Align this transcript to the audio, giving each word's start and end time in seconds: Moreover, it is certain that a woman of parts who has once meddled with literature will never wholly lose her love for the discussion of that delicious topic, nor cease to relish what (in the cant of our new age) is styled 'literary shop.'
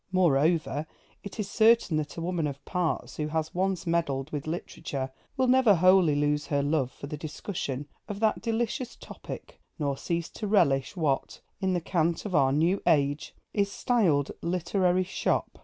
Moreover, 0.11 0.87
it 1.21 1.39
is 1.39 1.47
certain 1.47 1.95
that 1.97 2.17
a 2.17 2.21
woman 2.21 2.47
of 2.47 2.65
parts 2.65 3.17
who 3.17 3.27
has 3.27 3.53
once 3.53 3.85
meddled 3.85 4.31
with 4.31 4.47
literature 4.47 5.11
will 5.37 5.45
never 5.47 5.75
wholly 5.75 6.15
lose 6.15 6.47
her 6.47 6.63
love 6.63 6.91
for 6.91 7.05
the 7.05 7.17
discussion 7.19 7.87
of 8.07 8.19
that 8.19 8.41
delicious 8.41 8.95
topic, 8.95 9.61
nor 9.77 9.95
cease 9.95 10.29
to 10.29 10.47
relish 10.47 10.97
what 10.97 11.39
(in 11.59 11.73
the 11.73 11.81
cant 11.81 12.25
of 12.25 12.33
our 12.33 12.51
new 12.51 12.81
age) 12.87 13.35
is 13.53 13.71
styled 13.71 14.31
'literary 14.41 15.03
shop.' 15.03 15.59